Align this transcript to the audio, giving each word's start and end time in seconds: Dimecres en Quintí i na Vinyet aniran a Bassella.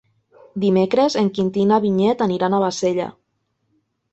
Dimecres 0.63 1.17
en 1.21 1.29
Quintí 1.35 1.63
i 1.65 1.65
na 1.73 1.79
Vinyet 1.85 2.25
aniran 2.29 2.57
a 2.57 2.63
Bassella. 2.65 3.07